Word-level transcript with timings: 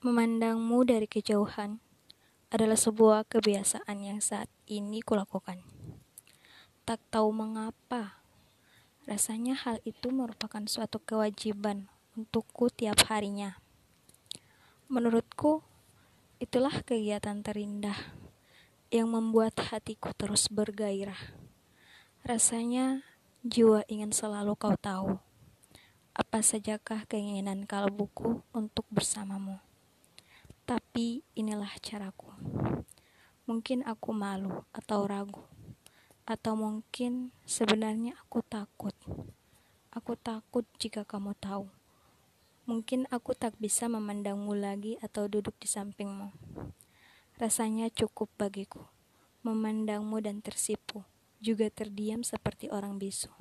Memandangmu 0.00 0.88
dari 0.88 1.04
kejauhan 1.04 1.76
adalah 2.48 2.80
sebuah 2.80 3.28
kebiasaan 3.28 4.00
yang 4.00 4.24
saat 4.24 4.48
ini 4.64 5.04
kulakukan. 5.04 5.60
Tak 6.88 7.04
tahu 7.12 7.28
mengapa, 7.36 8.24
rasanya 9.04 9.52
hal 9.60 9.76
itu 9.84 10.08
merupakan 10.08 10.64
suatu 10.64 11.04
kewajiban 11.04 11.92
untukku 12.16 12.72
tiap 12.72 12.96
harinya. 13.12 13.60
Menurutku, 14.88 15.60
itulah 16.40 16.80
kegiatan 16.80 17.44
terindah 17.44 18.16
yang 18.88 19.12
membuat 19.12 19.52
hatiku 19.68 20.16
terus 20.16 20.48
bergairah. 20.48 21.36
Rasanya 22.24 23.04
jiwa 23.44 23.84
ingin 23.84 24.16
selalu 24.16 24.56
kau 24.56 24.80
tahu. 24.80 25.20
Apa 26.16 26.40
sajakah 26.40 27.04
keinginan 27.04 27.68
kalbuku 27.68 28.40
untuk 28.56 28.88
bersamamu? 28.88 29.60
Tapi 30.70 31.26
inilah 31.34 31.74
caraku. 31.82 32.30
Mungkin 33.50 33.82
aku 33.82 34.14
malu 34.14 34.62
atau 34.70 35.02
ragu, 35.10 35.42
atau 36.22 36.54
mungkin 36.54 37.34
sebenarnya 37.42 38.14
aku 38.22 38.38
takut. 38.46 38.94
Aku 39.90 40.14
takut 40.14 40.62
jika 40.78 41.02
kamu 41.02 41.34
tahu. 41.42 41.66
Mungkin 42.70 43.10
aku 43.10 43.34
tak 43.34 43.58
bisa 43.58 43.90
memandangmu 43.90 44.54
lagi 44.54 44.94
atau 45.02 45.26
duduk 45.26 45.58
di 45.58 45.66
sampingmu. 45.66 46.30
Rasanya 47.42 47.90
cukup 47.90 48.30
bagiku 48.38 48.86
memandangmu 49.40 50.20
dan 50.20 50.44
tersipu, 50.44 51.00
juga 51.40 51.72
terdiam 51.72 52.20
seperti 52.20 52.68
orang 52.68 53.00
bisu. 53.00 53.32